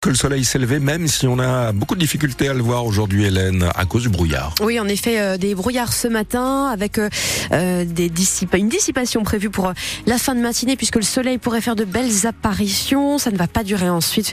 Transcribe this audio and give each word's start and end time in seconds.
que 0.00 0.08
le 0.08 0.14
soleil 0.14 0.48
levé, 0.54 0.78
même 0.78 1.06
si 1.08 1.26
on 1.26 1.38
a 1.38 1.72
beaucoup 1.72 1.94
de 1.94 2.00
difficultés 2.00 2.48
à 2.48 2.54
le 2.54 2.62
voir 2.62 2.86
aujourd'hui, 2.86 3.26
Hélène, 3.26 3.66
à 3.74 3.84
cause 3.84 4.04
du 4.04 4.08
brouillard. 4.08 4.54
Oui, 4.62 4.80
en 4.80 4.88
effet, 4.88 5.20
euh, 5.20 5.36
des 5.36 5.54
brouillards 5.54 5.92
ce 5.92 6.08
matin 6.08 6.68
avec 6.72 6.96
euh, 6.96 7.10
euh 7.52 7.84
des 7.84 8.08
dissipa 8.08 8.56
une 8.56 8.70
dissipation 8.70 9.22
prévue 9.24 9.50
pour 9.50 9.68
euh, 9.68 9.72
la 10.06 10.16
fin 10.16 10.34
de 10.34 10.40
matinée 10.40 10.76
puisque 10.76 10.96
le 10.96 11.02
soleil 11.02 11.36
pourrait 11.36 11.60
faire 11.60 11.76
de 11.76 11.84
belles 11.84 12.26
apparitions. 12.26 13.18
Ça 13.18 13.30
ne 13.30 13.36
va 13.36 13.46
pas 13.46 13.62
durer 13.62 13.90
ensuite. 13.90 14.32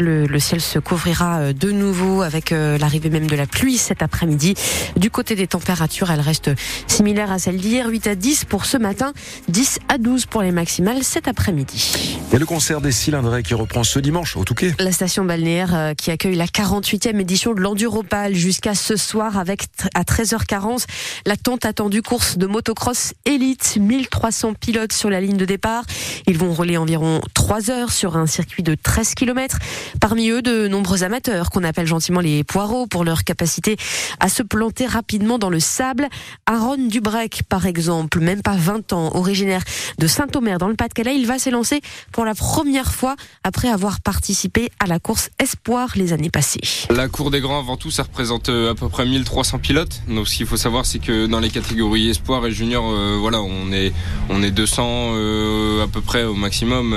Le, 0.00 0.26
le 0.26 0.38
ciel 0.38 0.62
se 0.62 0.78
couvrira 0.78 1.52
de 1.52 1.70
nouveau 1.70 2.22
avec 2.22 2.50
l'arrivée 2.50 3.10
même 3.10 3.26
de 3.26 3.36
la 3.36 3.46
pluie 3.46 3.76
cet 3.76 4.02
après-midi. 4.02 4.54
Du 4.96 5.10
côté 5.10 5.34
des 5.34 5.46
températures, 5.46 6.10
elles 6.10 6.20
restent 6.20 6.50
similaires 6.86 7.32
à 7.32 7.38
celles 7.38 7.58
d'hier, 7.58 7.88
8 7.88 8.06
à 8.06 8.14
10 8.14 8.44
pour 8.46 8.64
ce 8.64 8.78
matin, 8.78 9.12
10 9.48 9.80
à 9.88 9.98
12 9.98 10.26
pour 10.26 10.42
les 10.42 10.52
maximales 10.52 11.02
cet 11.02 11.28
après-midi. 11.28 12.18
Et 12.32 12.38
le 12.38 12.46
concert 12.46 12.80
des 12.80 12.92
cylindrés 12.92 13.42
qui 13.42 13.54
reprend 13.54 13.84
ce 13.84 13.98
dimanche 13.98 14.36
au 14.36 14.44
Touquet. 14.44 14.77
La 14.80 14.92
station 14.92 15.24
balnéaire 15.24 15.74
euh, 15.74 15.94
qui 15.94 16.12
accueille 16.12 16.36
la 16.36 16.46
48e 16.46 17.18
édition 17.18 17.52
de 17.52 17.60
l'Enduropal 17.60 18.36
jusqu'à 18.36 18.76
ce 18.76 18.94
soir 18.94 19.36
avec 19.36 19.64
à 19.94 20.02
13h40 20.02 20.84
la 21.26 21.36
tant 21.36 21.56
attendue 21.56 22.00
course 22.00 22.38
de 22.38 22.46
motocross 22.46 23.12
élite. 23.24 23.76
1300 23.80 24.54
pilotes 24.54 24.92
sur 24.92 25.10
la 25.10 25.20
ligne 25.20 25.36
de 25.36 25.44
départ. 25.44 25.82
Ils 26.28 26.38
vont 26.38 26.52
rouler 26.52 26.76
environ 26.76 27.20
3 27.34 27.70
heures 27.70 27.90
sur 27.90 28.16
un 28.16 28.28
circuit 28.28 28.62
de 28.62 28.76
13 28.76 29.14
km. 29.16 29.58
Parmi 30.00 30.30
eux, 30.30 30.42
de 30.42 30.68
nombreux 30.68 31.02
amateurs 31.02 31.50
qu'on 31.50 31.64
appelle 31.64 31.88
gentiment 31.88 32.20
les 32.20 32.44
poireaux 32.44 32.86
pour 32.86 33.02
leur 33.02 33.24
capacité 33.24 33.76
à 34.20 34.28
se 34.28 34.44
planter 34.44 34.86
rapidement 34.86 35.38
dans 35.38 35.50
le 35.50 35.58
sable. 35.58 36.06
Aaron 36.46 36.86
Dubrec, 36.86 37.42
par 37.48 37.66
exemple, 37.66 38.20
même 38.20 38.42
pas 38.42 38.54
20 38.56 38.92
ans, 38.92 39.10
originaire 39.16 39.62
de 39.98 40.06
Saint-Omer 40.06 40.58
dans 40.58 40.68
le 40.68 40.76
Pas-de-Calais, 40.76 41.16
il 41.16 41.26
va 41.26 41.40
s'élancer 41.40 41.80
pour 42.12 42.24
la 42.24 42.36
première 42.36 42.92
fois 42.94 43.16
après 43.42 43.68
avoir 43.68 44.00
participé 44.00 44.67
à 44.80 44.86
la 44.86 44.98
course 44.98 45.30
Espoir 45.38 45.90
les 45.96 46.12
années 46.12 46.30
passées. 46.30 46.60
La 46.90 47.08
Cour 47.08 47.30
des 47.30 47.40
Grands, 47.40 47.58
avant 47.58 47.76
tout, 47.76 47.90
ça 47.90 48.02
représente 48.02 48.48
euh, 48.48 48.72
à 48.72 48.74
peu 48.74 48.88
près 48.88 49.06
1300 49.06 49.58
pilotes. 49.58 50.02
Donc, 50.08 50.28
ce 50.28 50.36
qu'il 50.36 50.46
faut 50.46 50.56
savoir, 50.56 50.86
c'est 50.86 50.98
que 50.98 51.26
dans 51.26 51.40
les 51.40 51.50
catégories 51.50 52.08
Espoir 52.08 52.46
et 52.46 52.50
Junior, 52.50 52.84
euh, 52.90 53.16
voilà, 53.20 53.40
on 53.40 53.72
est, 53.72 53.92
on 54.28 54.42
est 54.42 54.50
200 54.50 54.84
euh, 54.86 55.84
à 55.84 55.88
peu 55.88 56.00
près 56.00 56.24
au 56.24 56.34
maximum. 56.34 56.96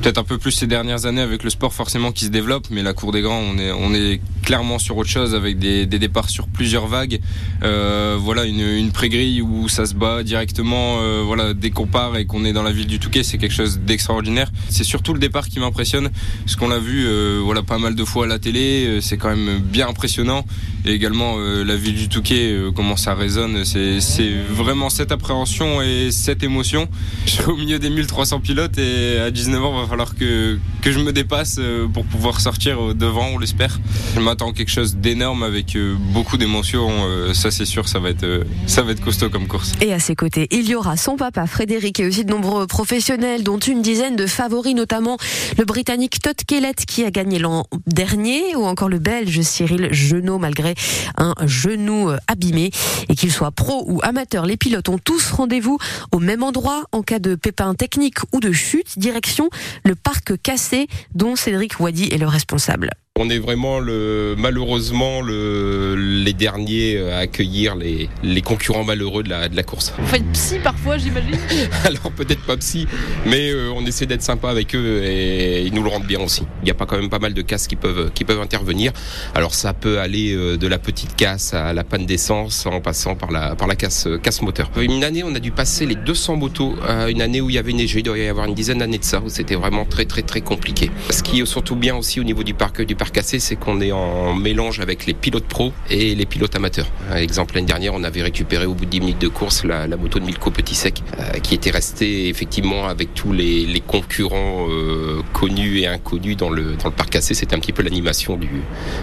Peut-être 0.00 0.18
un 0.18 0.24
peu 0.24 0.38
plus 0.38 0.52
ces 0.52 0.66
dernières 0.66 1.06
années 1.06 1.20
avec 1.20 1.42
le 1.42 1.50
sport 1.50 1.74
forcément 1.74 2.12
qui 2.12 2.26
se 2.26 2.30
développe, 2.30 2.68
mais 2.70 2.82
la 2.82 2.92
Cour 2.92 3.12
des 3.12 3.20
Grands, 3.20 3.40
on 3.40 3.58
est, 3.58 3.72
on 3.72 3.94
est 3.94 4.20
clairement 4.42 4.78
sur 4.78 4.96
autre 4.96 5.10
chose 5.10 5.34
avec 5.34 5.58
des, 5.58 5.86
des 5.86 5.98
départs 5.98 6.30
sur 6.30 6.46
plusieurs 6.46 6.86
vagues. 6.86 7.20
voilà, 7.60 8.44
une, 8.44 8.60
une 8.60 8.92
pré-grille 8.92 9.42
où 9.42 9.68
ça 9.68 9.86
se 9.86 9.94
bat 9.94 10.22
directement. 10.22 10.98
voilà, 11.24 11.54
dès 11.54 11.70
qu'on 11.70 11.86
part 11.86 12.16
et 12.16 12.26
qu'on 12.26 12.44
est 12.44 12.52
dans 12.52 12.62
la 12.62 12.72
ville 12.72 12.86
du 12.86 12.98
Touquet, 12.98 13.22
c'est 13.22 13.38
quelque 13.38 13.54
chose 13.54 13.78
d'extraordinaire. 13.78 14.50
C'est 14.68 14.84
surtout 14.84 15.12
le 15.12 15.20
départ 15.20 15.48
qui 15.48 15.60
m'impressionne, 15.60 16.10
ce 16.46 16.56
qu'on 16.56 16.70
a 16.70 16.78
vu 16.78 16.95
euh, 17.04 17.40
voilà 17.42 17.62
pas 17.62 17.78
mal 17.78 17.94
de 17.94 18.04
fois 18.04 18.24
à 18.24 18.28
la 18.28 18.38
télé. 18.38 18.86
Euh, 18.86 19.00
c'est 19.00 19.16
quand 19.16 19.28
même 19.28 19.58
bien 19.58 19.88
impressionnant. 19.88 20.44
Et 20.84 20.92
également 20.92 21.34
euh, 21.38 21.64
la 21.64 21.76
ville 21.76 21.96
du 21.96 22.08
Touquet, 22.08 22.56
comment 22.74 22.96
ça 22.96 23.14
résonne. 23.14 23.64
C'est 23.64 24.32
vraiment 24.48 24.88
cette 24.88 25.10
appréhension 25.10 25.82
et 25.82 26.10
cette 26.12 26.42
émotion. 26.42 26.88
Je 27.24 27.32
suis 27.32 27.44
au 27.44 27.56
milieu 27.56 27.78
des 27.78 27.90
1300 27.90 28.40
pilotes 28.40 28.78
et 28.78 29.18
à 29.18 29.30
19 29.30 29.64
ans, 29.64 29.74
il 29.74 29.82
va 29.82 29.88
falloir 29.88 30.14
que, 30.14 30.58
que 30.82 30.92
je 30.92 31.00
me 31.00 31.12
dépasse 31.12 31.60
pour 31.92 32.04
pouvoir 32.04 32.40
sortir 32.40 32.94
devant, 32.94 33.26
on 33.34 33.38
l'espère. 33.38 33.80
Je 34.14 34.20
m'attends 34.20 34.52
quelque 34.52 34.70
chose 34.70 34.96
d'énorme 34.96 35.42
avec 35.42 35.76
beaucoup 36.12 36.36
d'émotions. 36.36 36.88
ça 37.34 37.50
c'est 37.50 37.64
sûr, 37.64 37.88
ça 37.88 37.98
va 37.98 38.10
être 38.10 38.44
ça 38.66 38.82
va 38.82 38.92
être 38.92 39.02
costaud 39.02 39.28
comme 39.28 39.48
course. 39.48 39.72
Et 39.80 39.92
à 39.92 39.98
ses 39.98 40.14
côtés, 40.14 40.46
il 40.52 40.68
y 40.68 40.76
aura 40.76 40.96
son 40.96 41.16
papa 41.16 41.46
Frédéric 41.46 42.00
et 42.00 42.06
aussi 42.06 42.24
de 42.24 42.30
nombreux 42.30 42.66
professionnels, 42.66 43.42
dont 43.42 43.58
une 43.58 43.82
dizaine 43.82 44.14
de 44.14 44.26
favoris, 44.26 44.74
notamment 44.74 45.16
le 45.58 45.64
Britannique 45.64 46.20
Todd 46.20 46.36
Kellett 46.46 46.85
qui 46.86 47.04
a 47.04 47.10
gagné 47.10 47.38
l'an 47.38 47.66
dernier, 47.86 48.56
ou 48.56 48.64
encore 48.64 48.88
le 48.88 48.98
Belge 48.98 49.40
Cyril 49.42 49.92
Genot, 49.92 50.38
malgré 50.38 50.74
un 51.16 51.34
genou 51.44 52.10
euh, 52.10 52.18
abîmé. 52.28 52.70
Et 53.08 53.14
qu'il 53.14 53.32
soit 53.32 53.50
pro 53.50 53.84
ou 53.86 54.00
amateur, 54.02 54.46
les 54.46 54.56
pilotes 54.56 54.88
ont 54.88 54.98
tous 54.98 55.30
rendez-vous 55.30 55.78
au 56.12 56.18
même 56.18 56.42
endroit 56.42 56.84
en 56.92 57.02
cas 57.02 57.18
de 57.18 57.34
pépin 57.34 57.74
technique 57.74 58.18
ou 58.32 58.40
de 58.40 58.52
chute, 58.52 58.98
direction 58.98 59.48
le 59.84 59.94
parc 59.94 60.40
cassé 60.42 60.88
dont 61.14 61.36
Cédric 61.36 61.78
Wadi 61.80 62.08
est 62.12 62.18
le 62.18 62.26
responsable. 62.26 62.90
On 63.18 63.30
est 63.30 63.38
vraiment 63.38 63.78
le, 63.78 64.34
malheureusement 64.36 65.22
le, 65.22 65.94
les 65.96 66.34
derniers 66.34 67.00
à 67.10 67.18
accueillir 67.20 67.74
les, 67.74 68.10
les 68.22 68.42
concurrents 68.42 68.84
malheureux 68.84 69.22
de 69.22 69.30
la, 69.30 69.48
de 69.48 69.56
la 69.56 69.62
course. 69.62 69.94
Vous 69.96 70.06
faites 70.06 70.32
psy 70.32 70.58
parfois, 70.62 70.98
j'imagine? 70.98 71.38
Alors 71.86 72.12
peut-être 72.12 72.42
pas 72.42 72.58
psy, 72.58 72.86
mais 73.24 73.50
euh, 73.52 73.72
on 73.74 73.86
essaie 73.86 74.04
d'être 74.04 74.20
sympa 74.20 74.50
avec 74.50 74.74
eux 74.74 75.02
et 75.02 75.62
ils 75.62 75.72
nous 75.72 75.82
le 75.82 75.88
rendent 75.88 76.06
bien 76.06 76.20
aussi. 76.20 76.42
Il 76.60 76.68
y 76.68 76.70
a 76.70 76.74
pas 76.74 76.84
quand 76.84 76.98
même 76.98 77.08
pas 77.08 77.18
mal 77.18 77.32
de 77.32 77.40
casses 77.40 77.68
qui 77.68 77.76
peuvent, 77.76 78.10
qui 78.12 78.24
peuvent 78.26 78.40
intervenir. 78.40 78.92
Alors 79.34 79.54
ça 79.54 79.72
peut 79.72 79.98
aller 79.98 80.34
euh, 80.34 80.58
de 80.58 80.66
la 80.66 80.78
petite 80.78 81.16
casse 81.16 81.54
à 81.54 81.72
la 81.72 81.84
panne 81.84 82.04
d'essence 82.04 82.66
en 82.66 82.82
passant 82.82 83.14
par 83.14 83.30
la, 83.30 83.56
par 83.56 83.66
la 83.66 83.76
casse, 83.76 84.08
casse 84.22 84.42
moteur. 84.42 84.70
Une 84.78 85.04
année, 85.04 85.22
on 85.24 85.34
a 85.34 85.40
dû 85.40 85.52
passer 85.52 85.86
les 85.86 85.94
200 85.94 86.36
motos. 86.36 86.74
Une 87.08 87.22
année 87.22 87.40
où 87.40 87.48
il 87.48 87.56
y 87.56 87.58
avait 87.58 87.72
neigé, 87.72 88.00
il 88.00 88.02
doit 88.02 88.18
y 88.18 88.28
avoir 88.28 88.46
une 88.46 88.54
dizaine 88.54 88.78
d'années 88.78 88.98
de 88.98 89.04
ça, 89.04 89.22
où 89.24 89.30
c'était 89.30 89.54
vraiment 89.54 89.86
très 89.86 90.04
très 90.04 90.20
très 90.20 90.42
compliqué. 90.42 90.90
Ce 91.08 91.22
qui 91.22 91.40
est 91.40 91.46
surtout 91.46 91.76
bien 91.76 91.96
aussi 91.96 92.20
au 92.20 92.24
niveau 92.24 92.42
du 92.42 92.52
parc 92.52 92.82
du 92.82 92.94
parc 92.94 93.05
cassé, 93.12 93.38
c'est 93.38 93.56
qu'on 93.56 93.80
est 93.80 93.92
en 93.92 94.34
mélange 94.34 94.80
avec 94.80 95.06
les 95.06 95.14
pilotes 95.14 95.46
pros 95.46 95.72
et 95.90 96.14
les 96.14 96.26
pilotes 96.26 96.54
amateurs. 96.54 96.86
exemple, 97.14 97.54
l'année 97.54 97.66
dernière, 97.66 97.94
on 97.94 98.04
avait 98.04 98.22
récupéré 98.22 98.66
au 98.66 98.74
bout 98.74 98.84
de 98.84 98.90
10 98.90 99.00
minutes 99.00 99.20
de 99.20 99.28
course 99.28 99.64
la, 99.64 99.86
moto 99.96 100.18
de 100.18 100.24
Milko 100.24 100.50
Petit 100.50 100.74
Sec, 100.74 101.02
euh, 101.18 101.38
qui 101.40 101.54
était 101.54 101.70
restée 101.70 102.28
effectivement 102.28 102.86
avec 102.86 103.14
tous 103.14 103.32
les, 103.32 103.82
concurrents 103.86 104.66
euh, 104.68 105.22
connus 105.32 105.80
et 105.80 105.86
inconnus 105.86 106.36
dans 106.36 106.50
le, 106.50 106.74
dans 106.76 106.88
le 106.88 106.94
parc 106.94 107.10
cassé. 107.10 107.34
C'était 107.34 107.54
un 107.54 107.60
petit 107.60 107.72
peu 107.72 107.82
l'animation 107.82 108.36
du, 108.36 108.48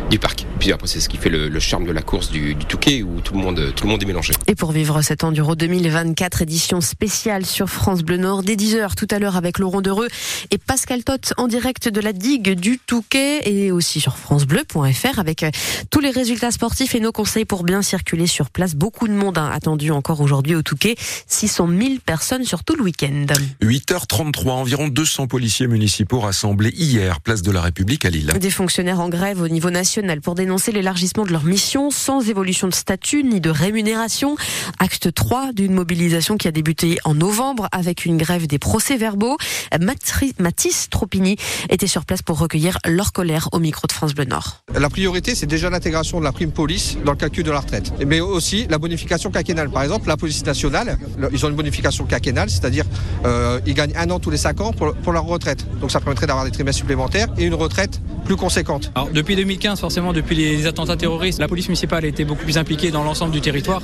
du 0.09 0.19
parc. 0.19 0.45
Puis 0.59 0.71
après, 0.71 0.87
c'est 0.87 0.99
ce 0.99 1.09
qui 1.09 1.17
fait 1.17 1.29
le, 1.29 1.59
charme 1.59 1.85
de 1.85 1.91
la 1.91 2.01
course 2.01 2.31
du, 2.31 2.55
du, 2.55 2.65
Touquet, 2.65 3.03
où 3.03 3.21
tout 3.21 3.33
le, 3.33 3.39
monde, 3.39 3.73
tout 3.75 3.85
le 3.85 3.91
monde 3.91 4.03
est 4.03 4.05
mélangé. 4.05 4.33
Et 4.47 4.55
pour 4.55 4.71
vivre 4.71 5.01
cet 5.01 5.23
Enduro 5.23 5.55
2024, 5.55 6.41
édition 6.41 6.81
spéciale 6.81 7.45
sur 7.45 7.69
France 7.69 8.03
Bleu 8.03 8.17
Nord, 8.17 8.43
dès 8.43 8.55
10h 8.55 8.95
tout 8.95 9.07
à 9.11 9.19
l'heure 9.19 9.37
avec 9.37 9.59
Laurent 9.59 9.81
Dereux 9.81 10.07
et 10.51 10.57
Pascal 10.57 11.03
Tot 11.03 11.33
en 11.37 11.47
direct 11.47 11.89
de 11.89 12.01
la 12.01 12.13
digue 12.13 12.51
du 12.51 12.79
Touquet 12.79 13.41
et 13.45 13.71
aussi 13.71 13.92
sur 13.99 14.17
francebleu.fr 14.17 15.19
avec 15.19 15.43
euh, 15.43 15.51
tous 15.89 15.99
les 15.99 16.09
résultats 16.09 16.51
sportifs 16.51 16.95
et 16.95 16.99
nos 16.99 17.11
conseils 17.11 17.45
pour 17.45 17.63
bien 17.63 17.81
circuler 17.81 18.27
sur 18.27 18.49
place. 18.49 18.75
Beaucoup 18.75 19.07
de 19.07 19.13
monde 19.13 19.37
a 19.37 19.51
attendu 19.51 19.91
encore 19.91 20.21
aujourd'hui 20.21 20.55
au 20.55 20.61
Touquet. 20.61 20.95
600 21.27 21.67
000 21.67 21.93
personnes 22.05 22.45
sur 22.45 22.63
tout 22.63 22.75
le 22.75 22.83
week-end. 22.83 23.25
8h33, 23.61 24.49
environ 24.49 24.87
200 24.87 25.27
policiers 25.27 25.67
municipaux 25.67 26.19
rassemblés 26.19 26.71
hier, 26.75 27.21
place 27.21 27.41
de 27.41 27.51
la 27.51 27.61
République 27.61 28.05
à 28.05 28.09
Lille. 28.09 28.31
Des 28.39 28.49
fonctionnaires 28.49 28.99
en 28.99 29.09
grève 29.09 29.41
au 29.41 29.47
niveau 29.47 29.69
national 29.69 30.21
pour 30.21 30.35
dénoncer 30.35 30.71
l'élargissement 30.71 31.25
de 31.25 31.31
leur 31.31 31.43
mission 31.43 31.91
sans 31.91 32.27
évolution 32.29 32.67
de 32.67 32.73
statut 32.73 33.23
ni 33.23 33.41
de 33.41 33.49
rémunération. 33.49 34.35
Acte 34.79 35.13
3 35.13 35.53
d'une 35.53 35.73
mobilisation 35.73 36.37
qui 36.37 36.47
a 36.47 36.51
débuté 36.51 36.97
en 37.03 37.13
novembre 37.13 37.67
avec 37.71 38.05
une 38.05 38.17
grève 38.17 38.47
des 38.47 38.59
procès-verbaux. 38.59 39.37
Mathis 40.39 40.89
Tropini 40.89 41.37
était 41.69 41.87
sur 41.87 42.05
place 42.05 42.21
pour 42.21 42.39
recueillir 42.39 42.77
leur 42.85 43.11
colère 43.11 43.49
au 43.51 43.59
micro 43.59 43.82
La 44.73 44.89
priorité, 44.89 45.35
c'est 45.35 45.45
déjà 45.45 45.69
l'intégration 45.69 46.19
de 46.19 46.23
la 46.23 46.31
prime 46.31 46.51
police 46.51 46.97
dans 47.05 47.11
le 47.11 47.17
calcul 47.17 47.43
de 47.43 47.51
la 47.51 47.59
retraite. 47.59 47.91
Mais 48.05 48.21
aussi 48.21 48.65
la 48.69 48.77
bonification 48.77 49.29
quinquennale. 49.29 49.69
Par 49.69 49.83
exemple, 49.83 50.07
la 50.07 50.17
police 50.17 50.45
nationale, 50.45 50.97
ils 51.31 51.45
ont 51.45 51.49
une 51.49 51.55
bonification 51.55 52.05
quinquennale, 52.05 52.49
c'est-à-dire 52.49 52.85
euh, 53.25 53.59
ils 53.65 53.73
gagnent 53.73 53.95
un 53.97 54.09
an 54.09 54.19
tous 54.19 54.29
les 54.29 54.37
cinq 54.37 54.61
ans 54.61 54.71
pour 54.71 55.11
leur 55.11 55.25
retraite. 55.25 55.65
Donc 55.81 55.91
ça 55.91 55.99
permettrait 55.99 56.27
d'avoir 56.27 56.45
des 56.45 56.51
trimestres 56.51 56.79
supplémentaires 56.79 57.27
et 57.37 57.43
une 57.43 57.55
retraite 57.55 57.99
plus 58.23 58.35
conséquente. 58.35 58.91
Alors, 58.95 59.09
depuis 59.09 59.35
2015, 59.35 59.79
forcément, 59.79 60.13
depuis 60.13 60.35
les 60.35 60.65
attentats 60.65 60.95
terroristes, 60.95 61.39
la 61.39 61.47
police 61.47 61.67
municipale 61.67 62.05
a 62.05 62.07
été 62.07 62.25
beaucoup 62.25 62.43
plus 62.43 62.57
impliquée 62.57 62.91
dans 62.91 63.03
l'ensemble 63.03 63.31
du 63.31 63.41
territoire. 63.41 63.81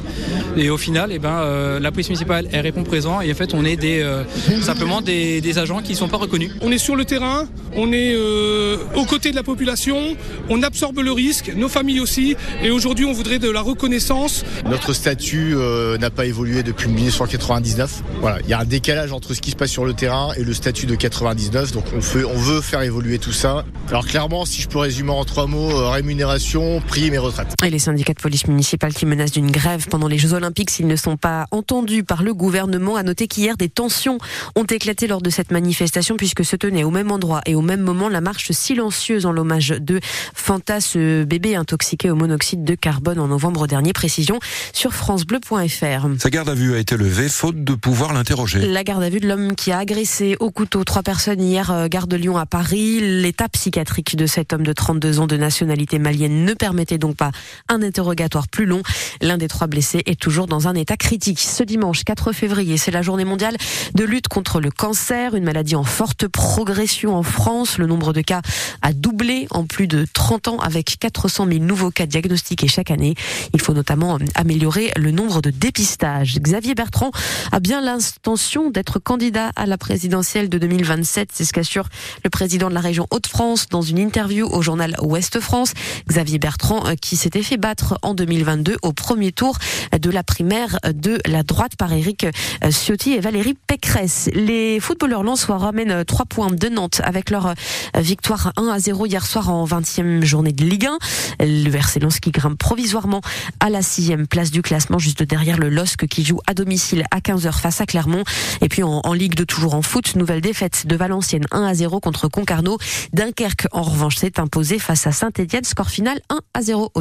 Et 0.57 0.69
au 0.69 0.77
final, 0.77 1.11
eh 1.11 1.19
ben, 1.19 1.29
euh, 1.29 1.79
la 1.79 1.91
police 1.91 2.09
municipale, 2.09 2.47
elle 2.51 2.61
répond 2.61 2.83
présent. 2.83 3.21
Et 3.21 3.31
en 3.31 3.35
fait, 3.35 3.53
on 3.53 3.65
est 3.65 3.75
des, 3.75 4.01
euh, 4.01 4.23
simplement 4.61 5.01
des, 5.01 5.41
des, 5.41 5.59
agents 5.59 5.81
qui 5.81 5.93
ne 5.93 5.97
sont 5.97 6.07
pas 6.07 6.17
reconnus. 6.17 6.51
On 6.61 6.71
est 6.71 6.77
sur 6.77 6.95
le 6.95 7.05
terrain, 7.05 7.47
on 7.75 7.91
est 7.91 8.13
euh, 8.15 8.77
aux 8.95 9.05
côtés 9.05 9.31
de 9.31 9.35
la 9.35 9.43
population, 9.43 10.15
on 10.49 10.63
absorbe 10.63 10.99
le 10.99 11.11
risque, 11.11 11.51
nos 11.55 11.69
familles 11.69 11.99
aussi. 11.99 12.35
Et 12.63 12.71
aujourd'hui, 12.71 13.05
on 13.05 13.13
voudrait 13.13 13.39
de 13.39 13.49
la 13.49 13.61
reconnaissance. 13.61 14.45
Notre 14.65 14.93
statut 14.93 15.55
n'a 15.99 16.09
pas 16.09 16.25
évolué 16.25 16.63
depuis 16.63 16.89
1999. 16.89 18.03
Voilà, 18.21 18.39
il 18.43 18.49
y 18.49 18.53
a 18.53 18.59
un 18.59 18.65
décalage 18.65 19.11
entre 19.11 19.33
ce 19.33 19.41
qui 19.41 19.51
se 19.51 19.55
passe 19.55 19.71
sur 19.71 19.85
le 19.85 19.93
terrain 19.93 20.31
et 20.37 20.43
le 20.43 20.53
statut 20.53 20.85
de 20.85 20.95
99. 20.95 21.71
Donc 21.71 21.85
on, 21.95 22.01
fait, 22.01 22.23
on 22.23 22.37
veut 22.37 22.61
faire 22.61 22.81
évoluer 22.81 23.19
tout 23.19 23.31
ça. 23.31 23.65
Alors 23.89 24.05
clairement, 24.05 24.28
si 24.45 24.61
je 24.61 24.67
peux 24.67 24.77
résumer 24.77 25.11
en 25.11 25.25
trois 25.25 25.47
mots, 25.47 25.71
euh, 25.71 25.89
rémunération, 25.89 26.81
prime 26.87 27.13
et 27.13 27.17
retraite. 27.17 27.55
Et 27.65 27.69
les 27.69 27.79
syndicats 27.79 28.13
de 28.13 28.21
police 28.21 28.47
municipale 28.47 28.93
qui 28.93 29.05
menacent 29.05 29.31
d'une 29.31 29.49
grève 29.49 29.87
pendant 29.89 30.07
les 30.07 30.17
Jeux 30.17 30.33
Olympiques 30.33 30.69
s'ils 30.69 30.87
ne 30.87 30.95
sont 30.95 31.17
pas 31.17 31.47
entendus 31.51 32.03
par 32.03 32.21
le 32.21 32.33
gouvernement. 32.33 32.95
A 32.95 33.03
noter 33.03 33.27
qu'hier, 33.27 33.57
des 33.57 33.69
tensions 33.69 34.19
ont 34.55 34.65
éclaté 34.65 35.07
lors 35.07 35.21
de 35.21 35.29
cette 35.29 35.51
manifestation 35.51 36.15
puisque 36.15 36.45
se 36.45 36.55
tenait 36.55 36.83
au 36.83 36.91
même 36.91 37.11
endroit 37.11 37.41
et 37.45 37.55
au 37.55 37.61
même 37.61 37.81
moment 37.81 38.07
la 38.07 38.21
marche 38.21 38.51
silencieuse 38.51 39.25
en 39.25 39.31
l'hommage 39.31 39.69
de 39.69 39.99
Fantas, 40.35 40.95
bébé 40.95 41.55
intoxiqué 41.55 42.11
au 42.11 42.15
monoxyde 42.15 42.63
de 42.63 42.75
carbone 42.75 43.19
en 43.19 43.27
novembre 43.27 43.65
dernier. 43.65 43.93
Précision 43.93 44.39
sur 44.73 44.93
francebleu.fr. 44.93 46.07
Sa 46.19 46.29
garde 46.29 46.49
à 46.49 46.53
vue 46.53 46.75
a 46.75 46.77
été 46.77 46.97
levée 46.97 47.29
faute 47.29 47.63
de 47.63 47.73
pouvoir 47.73 48.13
l'interroger. 48.13 48.59
La 48.67 48.83
garde 48.83 49.03
à 49.03 49.09
vue 49.09 49.19
de 49.19 49.27
l'homme 49.27 49.55
qui 49.55 49.71
a 49.71 49.79
agressé 49.79 50.37
au 50.39 50.51
couteau 50.51 50.83
trois 50.83 51.03
personnes 51.03 51.41
hier, 51.41 51.71
euh, 51.71 51.87
gare 51.87 52.07
de 52.07 52.15
Lyon 52.15 52.37
à 52.37 52.45
Paris. 52.45 52.99
L'état 53.01 53.49
psychiatrique 53.49 54.18
de 54.19 54.25
cet 54.25 54.51
homme 54.51 54.63
de 54.63 54.73
32 54.73 55.21
ans 55.21 55.27
de 55.27 55.37
nationalité 55.37 55.97
malienne 55.97 56.43
ne 56.43 56.53
permettait 56.53 56.97
donc 56.97 57.15
pas 57.15 57.31
un 57.69 57.81
interrogatoire 57.81 58.49
plus 58.49 58.65
long. 58.65 58.81
L'un 59.21 59.37
des 59.37 59.47
trois 59.47 59.67
blessés 59.67 60.03
est 60.05 60.19
toujours 60.19 60.45
dans 60.45 60.67
un 60.67 60.75
état 60.75 60.97
critique. 60.97 61.39
Ce 61.39 61.63
dimanche 61.63 62.03
4 62.03 62.33
février, 62.33 62.75
c'est 62.75 62.91
la 62.91 63.01
journée 63.01 63.23
mondiale 63.23 63.55
de 63.95 64.03
lutte 64.03 64.27
contre 64.27 64.59
le 64.59 64.71
cancer, 64.71 65.35
une 65.35 65.45
maladie 65.45 65.77
en 65.77 65.85
forte 65.85 66.27
progression 66.27 67.15
en 67.15 67.23
France. 67.23 67.77
Le 67.77 67.87
nombre 67.87 68.11
de 68.11 68.19
cas 68.19 68.41
a 68.81 68.91
doublé 68.91 69.47
en 69.51 69.63
plus 69.63 69.87
de 69.87 70.05
30 70.11 70.49
ans 70.49 70.59
avec 70.59 70.97
400 70.99 71.47
000 71.47 71.63
nouveaux 71.63 71.91
cas 71.91 72.05
diagnostiqués 72.05 72.67
chaque 72.67 72.91
année. 72.91 73.15
Il 73.53 73.61
faut 73.61 73.73
notamment 73.73 74.17
améliorer 74.35 74.91
le 74.97 75.11
nombre 75.11 75.41
de 75.41 75.49
dépistages. 75.49 76.39
Xavier 76.39 76.75
Bertrand 76.75 77.11
a 77.53 77.61
bien 77.61 77.79
l'intention 77.79 78.69
d'être 78.69 78.99
candidat 78.99 79.51
à 79.55 79.65
la 79.65 79.77
présidentielle 79.77 80.49
de 80.49 80.57
2027. 80.57 81.29
C'est 81.31 81.45
ce 81.45 81.53
qu'assure 81.53 81.87
le 82.25 82.29
président 82.29 82.67
de 82.69 82.73
la 82.73 82.81
région 82.81 83.07
Hauts-de-France 83.11 83.67
dans 83.69 83.81
une 83.81 84.08
interview 84.09 84.47
au 84.47 84.63
journal 84.63 84.95
Ouest 85.03 85.39
France. 85.39 85.73
Xavier 86.07 86.39
Bertrand 86.39 86.83
euh, 86.87 86.95
qui 86.99 87.15
s'était 87.15 87.43
fait 87.43 87.57
battre 87.57 87.99
en 88.01 88.15
2022 88.15 88.77
au 88.81 88.91
premier 88.91 89.31
tour 89.31 89.55
de 89.95 90.09
la 90.09 90.23
primaire 90.23 90.79
de 90.91 91.19
la 91.27 91.43
droite 91.43 91.75
par 91.77 91.93
Éric 91.93 92.23
euh, 92.23 92.71
Ciotti 92.71 93.11
et 93.11 93.19
Valérie 93.19 93.53
Pécresse. 93.67 94.31
Les 94.33 94.79
footballeurs 94.79 95.21
lensois 95.21 95.59
ramènent 95.59 96.03
3 96.03 96.25
points 96.25 96.49
de 96.49 96.69
Nantes 96.69 97.01
avec 97.03 97.29
leur 97.29 97.45
euh, 97.45 97.53
victoire 97.97 98.51
1 98.57 98.67
à 98.69 98.79
0 98.79 99.05
hier 99.05 99.27
soir 99.27 99.51
en 99.51 99.63
20e 99.67 100.23
journée 100.23 100.53
de 100.53 100.65
Ligue 100.65 100.87
1. 100.87 100.97
Le 101.41 101.75
RC 101.75 101.99
Lens 101.99 102.19
qui 102.19 102.31
grimpe 102.31 102.57
provisoirement 102.57 103.21
à 103.59 103.69
la 103.69 103.83
sixième 103.83 104.25
place 104.25 104.49
du 104.49 104.63
classement 104.63 104.97
juste 104.97 105.21
derrière 105.21 105.59
le 105.59 105.69
LOSC 105.69 106.07
qui 106.07 106.25
joue 106.25 106.39
à 106.47 106.55
domicile 106.55 107.03
à 107.11 107.19
15h 107.19 107.51
face 107.51 107.79
à 107.79 107.85
Clermont. 107.85 108.23
Et 108.61 108.69
puis 108.69 108.81
en, 108.81 109.13
Ligue 109.19 109.35
de 109.35 109.43
toujours 109.43 109.75
en 109.75 109.81
foot, 109.81 110.15
nouvelle 110.15 110.41
défaite 110.41 110.87
de 110.87 110.95
Valenciennes 110.95 111.45
1 111.51 111.63
à 111.63 111.73
0 111.75 111.99
contre 111.99 112.29
Concarneau. 112.29 112.77
Dunkerque 113.11 113.67
en 113.73 113.81
revanche 113.99 114.15
s'est 114.15 114.39
imposé 114.39 114.79
face 114.79 115.05
à 115.07 115.11
Saint-Etienne, 115.11 115.65
score 115.65 115.89
final 115.89 116.21
1 116.29 116.39
à 116.53 116.61
0. 116.61 116.91